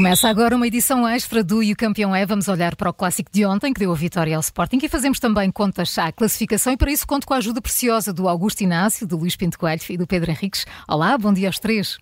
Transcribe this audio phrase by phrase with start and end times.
[0.00, 2.24] Começa agora uma edição extra do E o Campeão é.
[2.24, 5.20] Vamos olhar para o clássico de ontem, que deu a vitória ao Sporting, e fazemos
[5.20, 6.72] também contas à classificação.
[6.72, 9.82] E para isso conto com a ajuda preciosa do Augusto Inácio, do Luís Pinto Coelho
[9.90, 10.64] e do Pedro Henriques.
[10.88, 11.98] Olá, bom dia aos três.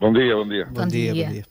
[0.00, 0.64] Bom dia, bom dia.
[0.72, 1.12] Bom, dia.
[1.12, 1.44] bom dia.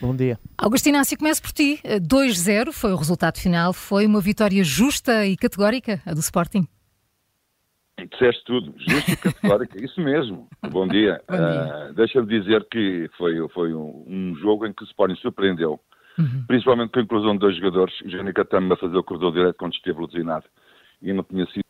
[0.00, 0.40] Bom dia.
[0.58, 1.78] Augusto Inácio, começo por ti.
[1.84, 3.72] 2-0 foi o resultado final.
[3.72, 6.66] Foi uma vitória justa e categórica, a do Sporting?
[8.08, 10.48] Disseste tudo, justo e categórico, isso mesmo.
[10.70, 11.20] Bom dia.
[11.28, 11.90] Bom dia.
[11.90, 15.80] Uh, Deixa-me dizer que foi, foi um, um, jogo em que o Sporting surpreendeu,
[16.18, 16.44] uhum.
[16.46, 19.56] principalmente com a inclusão de dois jogadores, o Jânica Tama a fazer o corredor direto
[19.56, 20.46] quando esteve lesionado
[21.02, 21.64] e não tinha sido.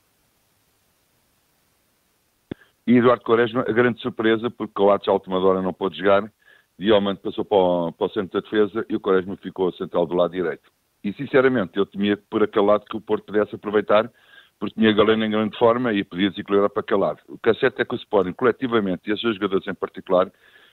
[2.86, 6.30] E Eduardo Quaresma, a grande surpresa, porque o Atos à última hora não pôde jogar,
[6.78, 10.14] Diomante passou para o, para o centro da defesa e o Quaresma ficou central do
[10.14, 10.70] lado direito.
[11.04, 14.10] E sinceramente, eu temia por aquele lado que o Porto pudesse aproveitar
[14.60, 17.18] porque tinha Galeno em grande forma e podia desequilibrar para aquele lado.
[17.26, 20.30] O que é certo é que o Sporting, coletivamente, e esses jogadores em particular,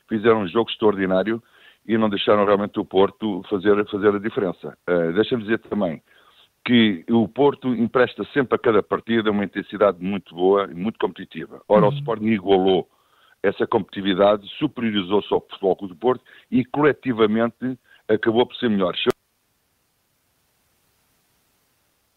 [0.10, 1.42] fizeram um jogo extraordinário
[1.88, 4.78] e não deixaram realmente o Porto fazer, fazer a diferença.
[4.88, 6.04] Uh, Deixa-me dizer também
[6.66, 11.62] que o Porto empresta sempre a cada partida uma intensidade muito boa e muito competitiva.
[11.70, 11.94] Ora, uhum.
[11.94, 12.90] o Sporting igualou
[13.42, 17.80] essa competitividade, superiorizou-se ao futebol do Porto e coletivamente
[18.10, 18.94] acabou por ser melhor.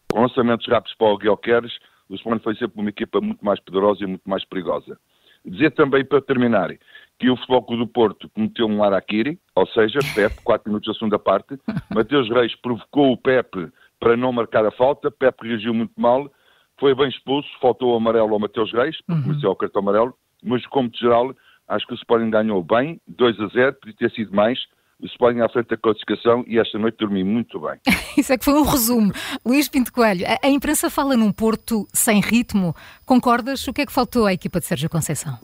[0.13, 1.69] lançamentos rápidos para o Guilherme,
[2.09, 4.97] o Sporting foi sempre uma equipa muito mais poderosa e muito mais perigosa.
[5.43, 6.69] Dizer também, para terminar,
[7.17, 10.93] que o Futebol Clube do Porto cometeu um araquiri, ou seja, Pepe, 4 minutos da
[10.93, 11.57] segunda parte,
[11.93, 16.31] Mateus Reis provocou o Pepe para não marcar a falta, Pepe reagiu muito mal,
[16.79, 19.51] foi bem expulso, faltou o amarelo ao Mateus Reis, porque uhum.
[19.51, 21.33] o cartão amarelo, mas como de geral,
[21.67, 24.59] acho que o Sporting ganhou bem, 2 a 0, podia ter sido mais,
[25.01, 27.79] o Sporting à frente da classificação e esta noite dormi muito bem.
[28.17, 29.11] Isso é que foi um resumo.
[29.45, 32.75] Luís Pinto Coelho, a, a, imprensa fala num Porto sem ritmo.
[33.05, 33.67] Concordas?
[33.67, 35.37] O que é que faltou à equipa de Sérgio Conceição?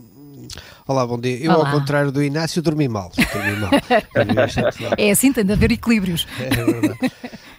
[0.88, 1.38] Olá, bom dia.
[1.38, 1.69] Eu, Olá.
[1.69, 3.12] ao contrário do Inácio, dormi mal.
[3.34, 3.72] Dormi mal.
[4.97, 6.28] é assim, tem de haver equilíbrios.
[6.40, 7.12] É verdade.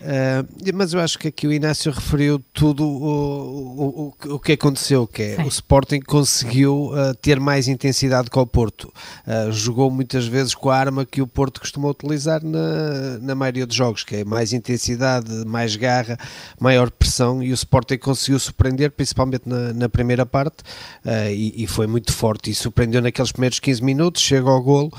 [0.09, 5.07] Uh, mas eu acho que aqui o Inácio referiu tudo o, o, o que aconteceu,
[5.07, 5.43] que é Sim.
[5.43, 8.91] o Sporting conseguiu uh, ter mais intensidade com o Porto.
[9.27, 13.67] Uh, jogou muitas vezes com a arma que o Porto costuma utilizar na, na maioria
[13.67, 16.17] dos jogos, que é mais intensidade, mais garra,
[16.59, 20.63] maior pressão, e o Sporting conseguiu surpreender, principalmente na, na primeira parte,
[21.31, 24.91] e, e, foi muito forte, e surpreendeu naqueles primeiros 15 minutos, chega ao golo,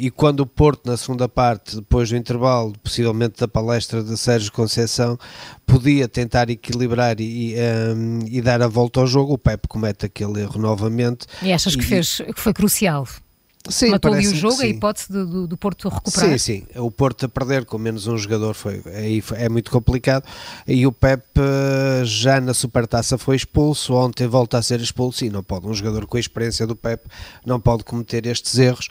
[0.00, 4.52] e quando o Porto, na segunda parte, depois do intervalo, possivelmente da palestra de Sérgio
[4.52, 5.18] Conceição
[5.66, 7.54] podia tentar equilibrar e,
[7.96, 11.26] um, e dar a volta ao jogo, o Pepe comete aquele erro novamente.
[11.42, 13.06] E achas que, fez, que foi crucial?
[13.68, 16.30] Sim, Matou ali o jogo, a hipótese do, do, Porto recuperar.
[16.32, 16.66] Sim, sim.
[16.76, 20.24] O Porto a perder com menos um jogador foi, aí foi, é muito complicado.
[20.68, 21.24] E o Pep
[22.04, 25.66] já na supertaça foi expulso, ontem volta a ser expulso e não pode.
[25.66, 27.06] Um jogador com a experiência do Pep
[27.46, 28.90] não pode cometer estes erros.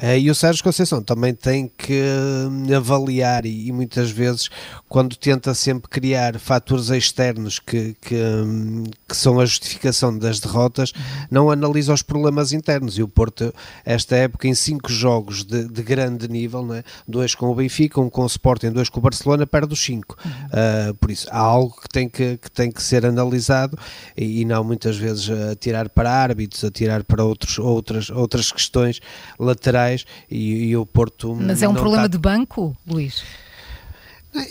[0.00, 2.00] Eh, e o Sérgio Conceição também tem que
[2.48, 4.48] hum, avaliar e, e, muitas vezes
[4.88, 10.92] quando tenta sempre criar fatores externos que, que, hum, que, são a justificação das derrotas,
[11.28, 13.52] não analisa os problemas internos e o Porto
[13.84, 16.84] esta época em cinco jogos de, de grande nível, não é?
[17.06, 20.16] dois com o Benfica, um com o Sporting, dois com o Barcelona, perde os cinco.
[20.24, 23.76] Uh, por isso há algo que tem que, que, tem que ser analisado
[24.16, 28.52] e, e não muitas vezes a tirar para árbitros, a tirar para outros, outras, outras
[28.52, 29.00] questões
[29.38, 29.87] laterais
[30.30, 31.34] e, e o Porto.
[31.34, 32.08] Mas é um problema está...
[32.08, 33.22] de banco, Luís?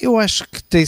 [0.02, 0.84] Eu acho que tem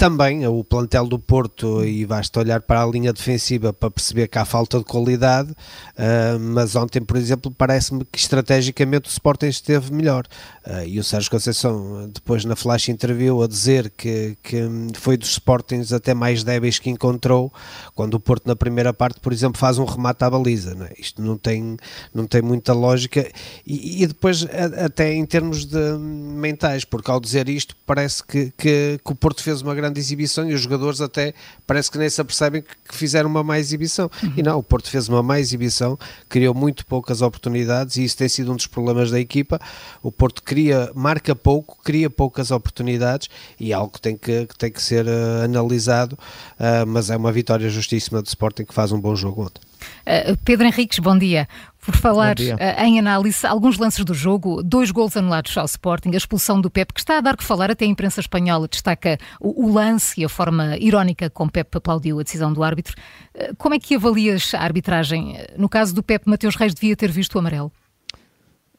[0.00, 4.38] também o plantel do Porto, e basta olhar para a linha defensiva para perceber que
[4.38, 9.92] há falta de qualidade, uh, mas ontem, por exemplo, parece-me que estrategicamente o Sporting esteve
[9.92, 10.24] melhor.
[10.66, 14.62] Uh, e o Sérgio Conceição, depois na flash interview, a dizer que, que
[14.94, 17.52] foi dos Sportings até mais débeis que encontrou,
[17.94, 20.74] quando o Porto, na primeira parte, por exemplo, faz um remate à baliza.
[20.74, 20.92] Não é?
[20.98, 21.76] Isto não tem,
[22.14, 23.30] não tem muita lógica.
[23.66, 28.50] E, e depois, a, até em termos de mentais, porque ao dizer isto, parece que,
[28.56, 31.34] que, que o Porto fez uma grande grande exibição e os jogadores até
[31.66, 34.10] parece que nem se apercebem que fizeram uma má exibição.
[34.22, 34.32] Uhum.
[34.36, 35.98] E não, o Porto fez uma má exibição,
[36.28, 39.60] criou muito poucas oportunidades e isso tem sido um dos problemas da equipa.
[40.02, 43.28] O Porto cria, marca pouco, cria poucas oportunidades
[43.58, 47.16] e é algo que tem que, que tem que ser uh, analisado, uh, mas é
[47.16, 49.69] uma vitória justíssima do Sporting que faz um bom jogo ontem.
[50.06, 51.48] Uh, Pedro Henriques, bom dia.
[51.84, 56.16] Por falar uh, em análise, alguns lances do jogo, dois gols anulados ao Sporting, a
[56.16, 59.66] expulsão do Pep, que está a dar que falar, até a imprensa espanhola destaca o,
[59.66, 62.94] o lance e a forma irónica como Pep aplaudiu a decisão do árbitro.
[63.34, 65.36] Uh, como é que avalias a arbitragem?
[65.56, 67.72] No caso do Pep, Mateus Reis devia ter visto o amarelo?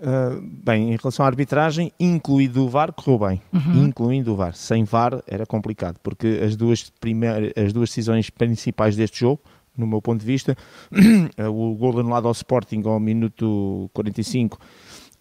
[0.02, 3.42] Uh, bem, em relação à arbitragem, incluído o VAR, correu bem.
[3.54, 3.86] Uhum.
[3.86, 4.56] Incluindo o VAR.
[4.56, 9.42] Sem VAR era complicado, porque as duas, primeiras, as duas decisões principais deste jogo
[9.78, 10.56] no meu ponto de vista.
[11.50, 14.60] o golo anulado ao Sporting ao minuto 45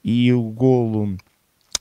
[0.03, 1.17] e o golo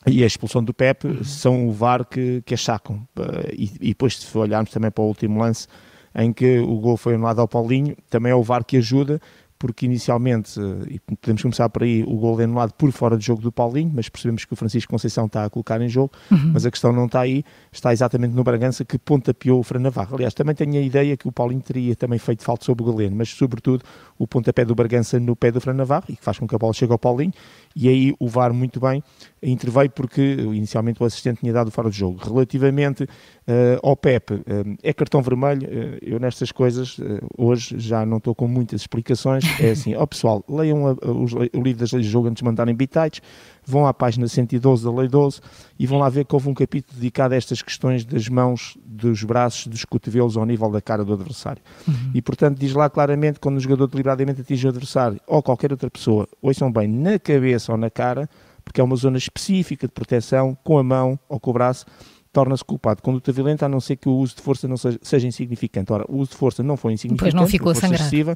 [0.07, 1.23] e a expulsão do Pepe uhum.
[1.23, 3.05] são o VAR que, que achacam.
[3.53, 5.67] E, e depois, se olharmos também para o último lance,
[6.15, 9.21] em que o gol foi anulado ao Paulinho, também é o VAR que ajuda,
[9.59, 13.25] porque inicialmente, eh, e podemos começar por aí, o gol é anulado por fora de
[13.25, 16.51] jogo do Paulinho, mas percebemos que o Francisco Conceição está a colocar em jogo, uhum.
[16.53, 20.15] mas a questão não está aí, está exatamente no Bragança que pontapeou o Fran Navarro.
[20.15, 23.17] Aliás, também tenho a ideia que o Paulinho teria também feito falta sobre o Galeno,
[23.17, 23.83] mas sobretudo
[24.17, 26.57] o pontapé do Bragança no pé do Fran Navarro, e que faz com que a
[26.57, 27.33] bola chegue ao Paulinho,
[27.75, 29.03] e aí o VAR muito bem
[29.41, 32.19] interveio porque inicialmente o assistente tinha dado fora de jogo.
[32.23, 34.43] Relativamente uh, ao Pepe, uh,
[34.83, 36.97] é cartão vermelho, uh, eu nestas coisas
[37.37, 41.11] hoje já não estou com muitas explicações, é assim, ó oh, pessoal, leiam a, a,
[41.11, 43.21] os, o livro das leis de jogo antes de mandarem bitites,
[43.65, 45.41] vão à página 112 da Lei 12
[45.77, 49.23] e vão lá ver que houve um capítulo dedicado a estas questões das mãos, dos
[49.23, 51.61] braços, dos cotovelos ao nível da cara do adversário.
[51.87, 52.11] Uhum.
[52.13, 55.89] E, portanto, diz lá claramente quando o jogador deliberadamente atinge o adversário ou qualquer outra
[55.89, 58.29] pessoa, ouçam bem, na cabeça ou na cara,
[58.63, 61.85] porque é uma zona específica de proteção, com a mão ou com o braço,
[62.31, 63.01] torna-se culpado.
[63.01, 65.91] Conduta violenta, a não ser que o uso de força não seja, seja insignificante.
[65.91, 68.35] Ora, o uso de força não foi insignificante, Depois não ficou excessiva,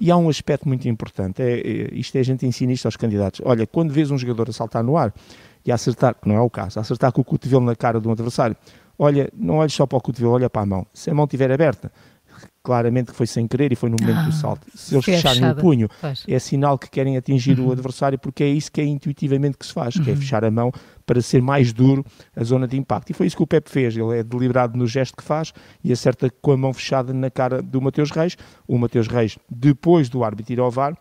[0.00, 2.96] e há um aspecto muito importante, é, é, isto é, a gente ensina isto aos
[2.96, 3.40] candidatos.
[3.44, 5.12] Olha, quando vês um jogador a saltar no ar
[5.64, 8.00] e a acertar, que não é o caso, a acertar com o cotovelo na cara
[8.00, 8.56] de um adversário,
[8.98, 10.86] olha, não olhes só para o cotovelo, olha para a mão.
[10.92, 11.92] Se a mão estiver aberta,
[12.66, 14.66] claramente que foi sem querer e foi no momento ah, do salto.
[14.74, 15.60] Se eles fecharem fechada.
[15.60, 16.24] o punho, pois.
[16.26, 17.68] é sinal que querem atingir uhum.
[17.68, 20.02] o adversário, porque é isso que é intuitivamente que se faz, uhum.
[20.02, 20.18] que é uhum.
[20.18, 20.72] fechar a mão
[21.06, 22.04] para ser mais duro
[22.34, 23.10] a zona de impacto.
[23.10, 25.52] E foi isso que o Pepe fez, ele é deliberado no gesto que faz
[25.84, 28.36] e acerta com a mão fechada na cara do Mateus Reis.
[28.66, 30.96] O Mateus Reis, depois do árbitro ir ao VAR,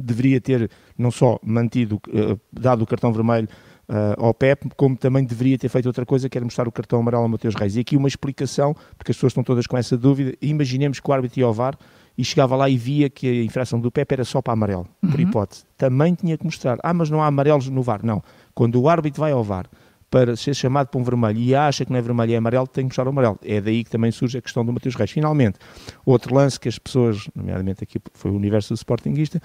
[0.00, 3.48] deveria ter não só mantido, uh, dado o cartão vermelho
[3.88, 7.00] uh, ao Pep, como também deveria ter feito outra coisa, que era mostrar o cartão
[7.00, 7.76] amarelo ao Mateus Reis.
[7.76, 10.36] E aqui uma explicação, porque as pessoas estão todas com essa dúvida.
[10.40, 11.78] Imaginemos que o árbitro ia ao VAR
[12.16, 15.10] e chegava lá e via que a infração do Pepe era só para amarelo, uhum.
[15.10, 15.64] por hipótese.
[15.76, 16.78] Também tinha que mostrar.
[16.82, 18.00] Ah, mas não há amarelos no VAR.
[18.02, 18.22] Não.
[18.54, 19.66] Quando o árbitro vai ao VAR
[20.10, 22.84] para ser chamado para um vermelho e acha que não é vermelho é amarelo, tem
[22.84, 23.38] que mostrar o amarelo.
[23.44, 25.10] É daí que também surge a questão do Mateus Reis.
[25.10, 25.58] Finalmente,
[26.04, 29.40] outro lance que as pessoas, nomeadamente aqui foi o universo do Sportingista,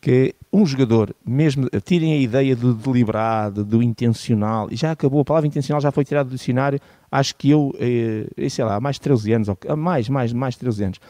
[0.00, 5.24] que um jogador, mesmo, tirem a ideia do deliberado, do intencional, e já acabou, a
[5.24, 6.78] palavra intencional já foi tirada do dicionário,
[7.10, 10.54] acho que eu, eh, sei lá, há mais de 13 anos, ou, mais, mais, mais
[10.54, 11.00] de 13 anos.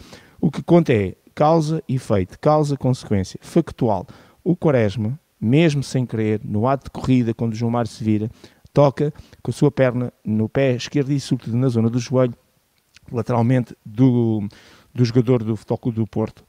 [0.40, 4.06] O que conta é causa e efeito, causa-consequência, factual.
[4.44, 8.30] O Quaresma, mesmo sem querer, no ato de corrida, quando o Mário se vira,
[8.72, 12.34] toca com a sua perna no pé esquerdo e sobretudo na zona do joelho,
[13.10, 14.46] lateralmente do,
[14.94, 16.44] do jogador do Futebol Clube do Porto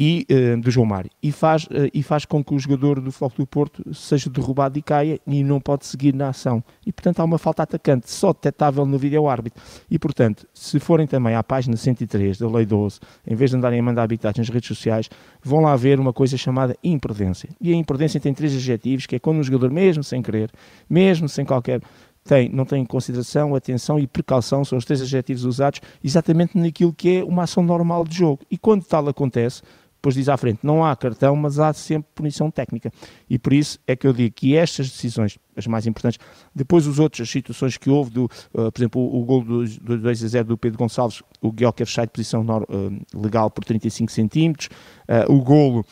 [0.00, 1.10] e uh, do João Mário.
[1.20, 4.78] E faz, uh, e faz com que o jogador do Futebol do Porto seja derrubado
[4.78, 6.62] e caia e não pode seguir na ação.
[6.86, 9.60] E portanto há uma falta atacante só detectável no vídeo árbitro.
[9.90, 13.80] E portanto se forem também à página 103 da Lei 12 em vez de andarem
[13.80, 15.10] a mandar habitats nas redes sociais
[15.42, 17.48] vão lá ver uma coisa chamada imprudência.
[17.60, 20.52] E a imprudência tem três adjetivos que é quando um jogador mesmo sem querer
[20.88, 21.80] mesmo sem qualquer
[22.28, 27.16] tem, não tem consideração, atenção e precaução, são os três adjetivos usados exatamente naquilo que
[27.16, 28.42] é uma ação normal de jogo.
[28.50, 29.62] E quando tal acontece,
[29.98, 32.90] depois diz à frente, não há cartão, mas há sempre punição técnica.
[33.28, 36.20] E por isso é que eu digo que estas decisões, as mais importantes,
[36.54, 39.64] depois os outros, as situações que houve, do, uh, por exemplo, o, o gol do,
[39.64, 43.64] do 2 a 0 do Pedro Gonçalves, o Guioca fechar de posição uh, legal por
[43.64, 44.68] 35 centímetros,
[45.08, 45.84] uh, o golo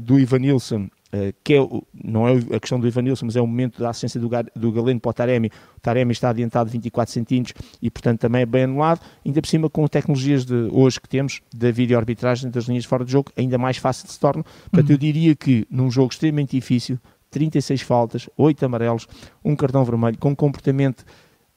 [0.00, 1.68] do Ivanilson Uh, que é,
[2.04, 5.00] não é a questão do Ivanilson, mas é o momento da assistência do, do Galeno
[5.00, 5.50] para o Taremi.
[5.76, 9.00] O Taremi está adiantado 24 centímetros e, portanto, também é bem anulado.
[9.24, 13.12] Ainda por cima, com tecnologias de hoje que temos, da vídeo-arbitragem das linhas fora de
[13.12, 14.44] jogo, ainda mais fácil se torna.
[14.70, 14.94] Portanto, uhum.
[14.94, 16.98] eu diria que num jogo extremamente difícil,
[17.30, 19.06] 36 faltas, 8 amarelos,
[19.44, 21.04] um cartão vermelho, com um comportamento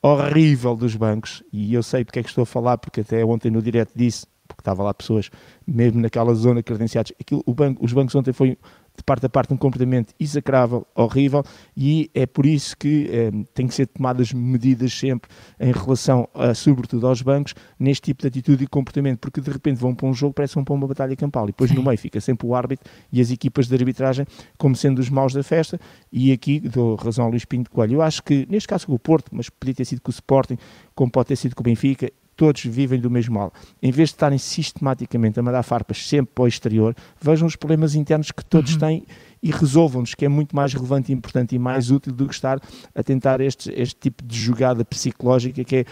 [0.01, 3.51] horrível dos bancos, e eu sei porque é que estou a falar, porque até ontem
[3.51, 5.29] no direto disse, porque estava lá pessoas
[5.65, 8.57] mesmo naquela zona credenciados, aquilo, banco, os bancos ontem foi
[8.95, 11.43] de parte a parte um comportamento execrável, horrível,
[11.75, 15.29] e é por isso que eh, tem que ser tomadas medidas sempre
[15.59, 19.77] em relação, a, sobretudo aos bancos, neste tipo de atitude e comportamento, porque de repente
[19.77, 21.97] vão para um jogo, parece que vão para uma batalha campal, e depois no meio
[21.97, 24.25] fica sempre o árbitro e as equipas de arbitragem
[24.57, 25.79] como sendo os maus da festa,
[26.11, 27.95] e aqui dou razão ao Luís Pinto Coelho.
[27.95, 30.57] Eu acho que, neste caso com o Porto, mas podia ter sido com o Sporting,
[30.93, 33.53] como pode ter sido com o Benfica, todos vivem do mesmo mal.
[33.79, 37.93] Em vez de estarem sistematicamente a mandar farpas sempre para o exterior, vejam os problemas
[37.93, 38.79] internos que todos uhum.
[38.79, 39.05] têm
[39.43, 42.59] e resolvam-nos, que é muito mais relevante, importante e mais útil do que estar
[42.95, 45.85] a tentar este, este tipo de jogada psicológica que é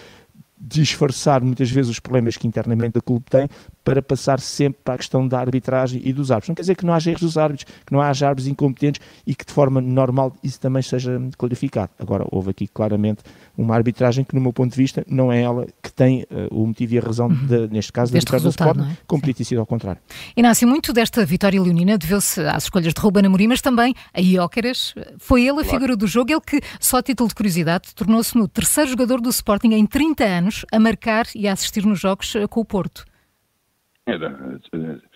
[0.60, 3.48] disfarçar muitas vezes os problemas que internamente o clube tem
[3.84, 6.50] para passar sempre para a questão da arbitragem e dos árbitros.
[6.50, 9.34] Não quer dizer que não haja erros dos árbitros, que não haja árbitros incompetentes e
[9.34, 11.91] que de forma normal isso também seja clarificado.
[11.98, 13.24] Agora, houve aqui claramente
[13.60, 16.66] uma arbitragem que, no meu ponto de vista, não é ela que tem uh, o
[16.66, 17.68] motivo e a razão, de, uhum.
[17.70, 18.98] neste caso, da vitória do Sporting, é?
[19.06, 20.01] como podia ter sido ao contrário.
[20.36, 24.96] Inácio, muito desta vitória leonina deveu-se às escolhas de Ruben Amorim, mas também a Iócaras.
[25.18, 25.70] Foi ele a claro.
[25.70, 29.30] figura do jogo, ele que, só a título de curiosidade, tornou-se no terceiro jogador do
[29.30, 33.04] Sporting em 30 anos a marcar e a assistir nos jogos eh, com o Porto.
[34.10, 34.60] Era,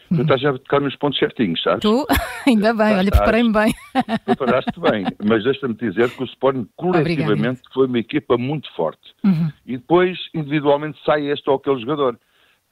[0.09, 1.81] Tu estás a tocar nos pontos certinhos, sabes?
[1.81, 2.05] Tu?
[2.47, 3.73] Ainda bem, olha, preparei-me bem.
[4.25, 9.13] Preparaste bem, mas deixa-me dizer que o Sporting coletivamente foi uma equipa muito forte.
[9.23, 9.51] Uhum.
[9.65, 12.19] E depois, individualmente, sai este ou aquele jogador.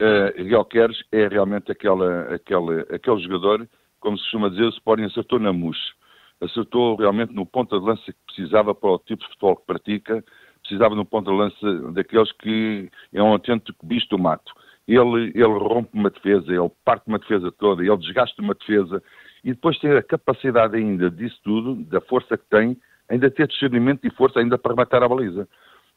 [0.00, 3.68] Uh, Miguel Queres é realmente aquela, aquele, aquele jogador,
[4.00, 5.92] como se costuma dizer, o Sporting acertou na mousse.
[6.40, 10.24] Acertou realmente no ponto de lança que precisava para o tipo de futebol que pratica,
[10.60, 14.52] precisava no ponto de lança daqueles que é um autêntico bicho do mato
[14.86, 19.02] ele, ele rompe uma defesa, ele parte uma defesa toda, ele desgasta uma defesa
[19.44, 22.76] e depois tem a capacidade ainda disso tudo, da força que tem,
[23.08, 25.48] ainda ter discernimento e força ainda para matar a baliza.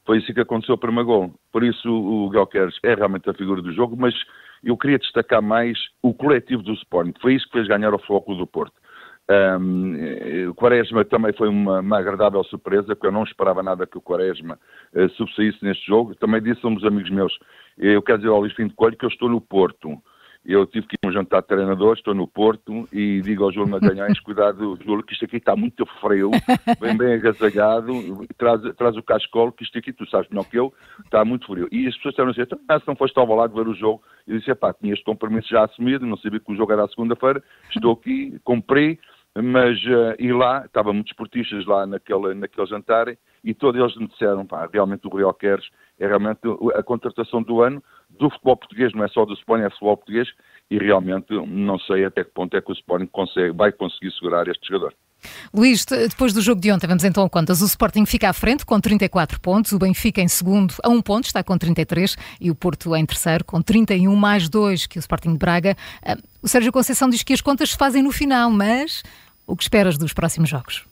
[0.04, 1.34] Foi isso que aconteceu para o gol.
[1.52, 4.14] Por isso o Galqueres é realmente a figura do jogo, mas
[4.62, 7.14] eu queria destacar mais o coletivo do Sporting.
[7.20, 8.74] Foi isso que fez ganhar o Foco do Porto.
[9.28, 13.98] Um, o Quaresma também foi uma, uma, agradável surpresa, porque eu não esperava nada que
[13.98, 14.58] o Quaresma
[14.94, 16.14] uh, subsaísse neste jogo.
[16.14, 17.36] Também disse a uns amigos meus,
[17.76, 20.00] eu quero dizer ao Luís Pinto Coelho que eu estou no Porto.
[20.48, 23.68] Eu tive que ir um jantar de treinadores, estou no Porto e digo ao Júlio
[23.68, 26.30] Magalhães, cuidado, Júlio, que isto aqui está muito frio,
[26.78, 27.92] bem bem agasalhado,
[28.38, 30.72] traz, traz o cascolo, que isto aqui, tu sabes melhor que eu,
[31.04, 31.66] está muito frio.
[31.72, 34.00] E as pessoas disseram assim, então, ah, se não foste ao lado ver o jogo,
[34.24, 36.88] eu disse, pá, tinha este compromisso já assumido, não sabia que o jogo era a
[36.88, 37.42] segunda-feira,
[37.74, 39.00] estou aqui, comprei,
[39.42, 44.08] mas uh, e lá, estavam muitos esportistas lá naquele, naquele jantar e todos eles me
[44.08, 46.40] disseram, pá, realmente o Real Queres é realmente
[46.74, 50.28] a contratação do ano do futebol português, não é só do Sporting, é futebol português
[50.70, 54.48] e realmente não sei até que ponto é que o Sporting consegue, vai conseguir segurar
[54.48, 54.94] este jogador.
[55.52, 57.62] Luís, depois do jogo de ontem, vamos então a contas.
[57.62, 61.24] O Sporting fica à frente com 34 pontos, o Benfica em segundo a um ponto,
[61.24, 65.32] está com 33, e o Porto em terceiro com 31, mais dois que o Sporting
[65.32, 65.76] de Braga.
[66.04, 69.02] Ah, o Sérgio Conceição diz que as contas se fazem no final, mas
[69.46, 70.84] o que esperas dos próximos jogos?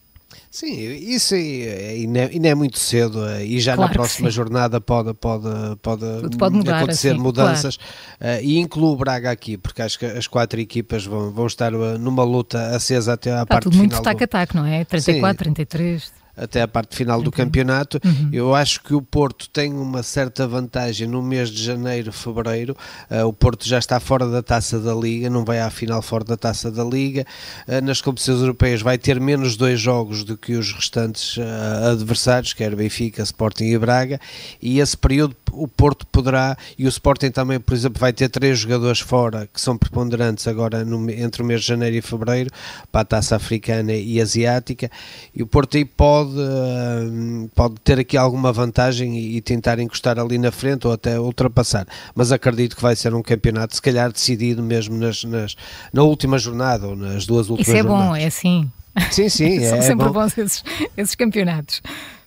[0.51, 3.95] Sim, isso aí não é, e não é muito cedo eh, e já claro na
[3.95, 5.49] próxima jornada pode, pode,
[5.83, 6.05] pode,
[6.39, 8.41] pode mudar, acontecer assim, mudanças claro.
[8.41, 11.73] uh, e incluo o Braga aqui, porque acho que as quatro equipas vão, vão estar
[11.73, 13.89] eh, numa luta acesa até à Está parte tudo final.
[13.89, 14.85] muito tac-a-tac, não é?
[14.85, 15.55] 34, Sim.
[15.55, 18.01] 33 até a parte final do campeonato.
[18.05, 18.31] Uhum.
[18.33, 22.77] Eu acho que o Porto tem uma certa vantagem no mês de janeiro, fevereiro.
[23.11, 26.25] Uh, o Porto já está fora da taça da Liga, não vai à final fora
[26.25, 27.25] da taça da Liga.
[27.69, 32.53] Uh, nas competições europeias vai ter menos dois jogos do que os restantes uh, adversários,
[32.53, 34.21] quer Benfica, Sporting e Braga.
[34.61, 38.59] E esse período o Porto poderá, e o Sporting também, por exemplo, vai ter três
[38.59, 42.51] jogadores fora que são preponderantes agora no, entre o mês de janeiro e fevereiro
[42.91, 44.91] para a taça africana e asiática.
[45.35, 50.19] E o Porto aí pode pode, eh, pode ter aqui alguma vantagem e, tentar encostar
[50.19, 51.87] ali na frente ou até ultrapassar.
[52.15, 55.57] Mas acredito que vai ser um campeonato, se calhar, decidido mesmo nas, nas
[55.93, 58.09] na última jornada ou nas duas últimas Isso é jornadas.
[58.09, 58.71] bom, é assim.
[59.11, 59.61] Sim, sim.
[59.69, 60.13] São é sempre bom.
[60.13, 60.65] bons esses,
[60.97, 61.83] esses campeonatos.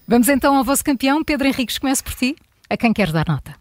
[0.08, 2.36] Vamos então ao vosso campeão, Pedro Henriques, comece por ti.
[2.70, 3.56] A quem queres dar nota?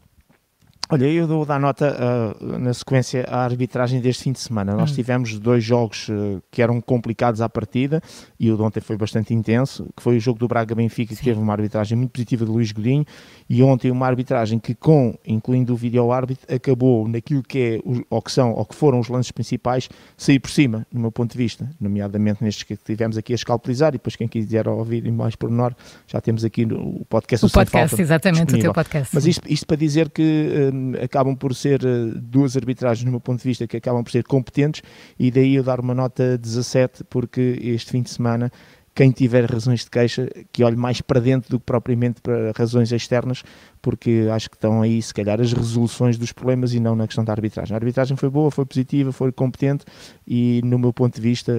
[0.88, 1.96] Olha, eu dou dar nota
[2.40, 4.76] uh, na sequência à arbitragem deste fim de semana.
[4.76, 4.94] Nós hum.
[4.94, 8.00] tivemos dois jogos uh, que eram complicados à partida
[8.38, 11.40] e o de ontem foi bastante intenso, que foi o jogo do Braga-Benfica, que teve
[11.40, 13.04] uma arbitragem muito positiva de Luís Godinho,
[13.50, 18.30] e ontem uma arbitragem que, com, incluindo o vídeo-árbitro, acabou naquilo que é, ou que
[18.30, 21.68] são, ou que foram os lances principais, sair por cima, no meu ponto de vista,
[21.80, 25.74] nomeadamente nestes que tivemos aqui a escalpelizar, e depois quem quiser ouvir mais por menor,
[26.06, 28.70] já temos aqui o podcast O podcast, exatamente, disponível.
[28.70, 29.12] o teu podcast.
[29.12, 30.70] Mas isto, isto para dizer que...
[30.72, 34.10] Uh, acabam por ser eh, duas arbitragens, no meu ponto de vista, que acabam por
[34.10, 34.82] ser competentes
[35.18, 38.50] e daí eu dar uma nota 17, porque este fim de semana
[38.96, 42.90] quem tiver razões de queixa, que olhe mais para dentro do que propriamente para razões
[42.90, 43.42] externas,
[43.82, 47.22] porque acho que estão aí, se calhar, as resoluções dos problemas e não na questão
[47.22, 47.74] da arbitragem.
[47.74, 49.84] A arbitragem foi boa, foi positiva, foi competente
[50.26, 51.52] e, no meu ponto de vista,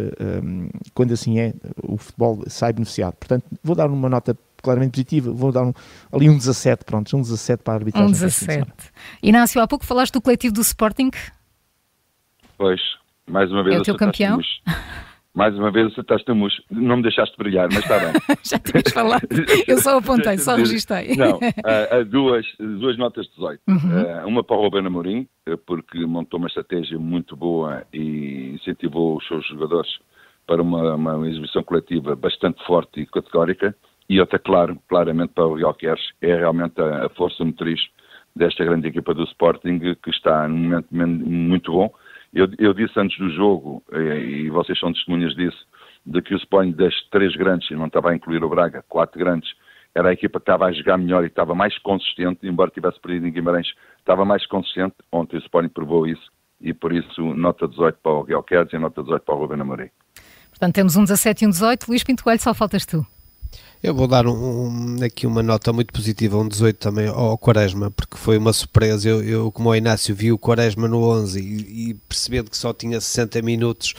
[0.44, 3.14] um, quando assim é, o futebol sai beneficiado.
[3.14, 4.36] Portanto, vou dar uma nota
[4.68, 5.32] claramente positiva.
[5.32, 5.74] Vou dar um,
[6.12, 8.10] ali um 17, pronto, um 17 para a arbitragem.
[8.10, 8.70] Um 17.
[9.24, 11.10] Inácio, há pouco falaste do coletivo do Sporting.
[12.58, 12.82] Pois,
[13.30, 13.78] mais uma vez.
[13.78, 14.40] É o teu campeão?
[15.34, 16.58] Mais uma vez acertaste a mousse.
[16.72, 18.14] Não me deixaste brilhar, mas está bem.
[18.44, 19.28] Já tinhas falado.
[19.68, 21.16] Eu só apontei, só registrei.
[21.16, 23.62] Não, há, duas, duas notas de 18.
[23.68, 24.28] Uhum.
[24.28, 29.28] Uma para o Ruben Amorim, eh, porque montou uma estratégia muito boa e incentivou os
[29.28, 30.00] seus jogadores
[30.48, 33.76] para uma, uma exibição coletiva bastante forte e categórica.
[34.10, 37.80] E outra, claro, claramente para o Queres, é realmente a, a força motriz
[38.36, 41.92] desta grande equipa do Sporting, que está num momento muito bom.
[42.34, 45.66] Eu, eu disse antes do jogo, e vocês são testemunhas disso,
[46.06, 49.20] de que o Sporting das três grandes, e não estava a incluir o Braga, quatro
[49.20, 49.50] grandes,
[49.94, 53.28] era a equipa que estava a jogar melhor e estava mais consistente, embora tivesse perdido
[53.28, 53.68] em Guimarães,
[54.00, 54.96] estava mais consistente.
[55.12, 59.02] Ontem o Sporting provou isso e por isso nota 18 para o Guilherme e nota
[59.02, 59.90] 18 para o Ruben Amorim.
[60.50, 61.88] Portanto, temos um 17 e um 18.
[61.88, 63.06] Luís Pinto Coelho, só faltas tu.
[63.88, 67.90] Eu vou dar um, um, aqui uma nota muito positiva, um 18 também ao Quaresma,
[67.90, 69.08] porque foi uma surpresa.
[69.08, 72.74] Eu, eu como o Inácio, vi o Quaresma no 11 e, e percebendo que só
[72.74, 73.94] tinha 60 minutos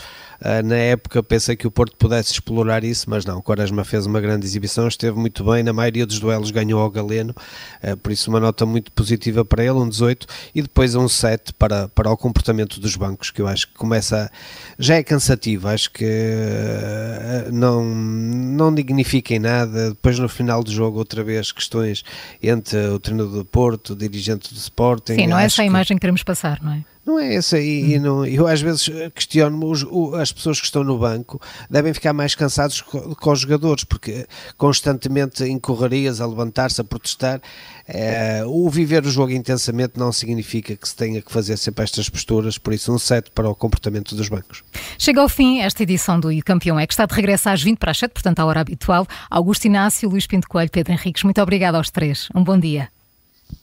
[0.64, 3.38] na época, pensei que o Porto pudesse explorar isso, mas não.
[3.38, 6.90] O Quaresma fez uma grande exibição, esteve muito bem, na maioria dos duelos ganhou ao
[6.90, 7.34] Galeno,
[7.82, 11.52] uh, por isso uma nota muito positiva para ele, um 18, e depois um 7
[11.54, 14.30] para, para o comportamento dos bancos, que eu acho que começa.
[14.78, 20.98] Já é cansativo, acho que uh, não, não dignifiquem nada depois no final do jogo
[20.98, 22.04] outra vez questões
[22.42, 25.14] entre o treinador do Porto, o dirigente do Sporting.
[25.14, 26.84] Sim, não é essa a imagem que queremos passar, não é?
[27.08, 29.82] Não é essa, e, e não, eu às vezes questiono os,
[30.20, 34.26] as pessoas que estão no banco devem ficar mais cansados com, com os jogadores, porque
[34.58, 37.40] constantemente em correrias, a levantar-se, a protestar,
[37.86, 42.10] é, o viver o jogo intensamente não significa que se tenha que fazer sempre estas
[42.10, 44.62] posturas, por isso um set para o comportamento dos bancos.
[44.98, 47.92] Chega ao fim esta edição do Campeão é que está de regresso às 20 para
[47.92, 49.06] as 7, portanto à hora habitual.
[49.30, 52.28] Augusto Inácio, Luís Pinto Coelho, Pedro Henriques, muito obrigado aos três.
[52.34, 52.90] Um bom dia.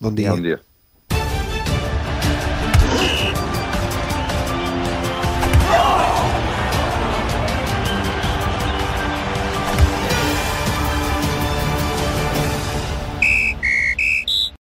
[0.02, 0.32] Bom dia.
[0.32, 0.75] Bom dia.